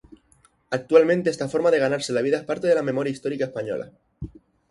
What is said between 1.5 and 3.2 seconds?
de ganarse la vida es parte de la memoria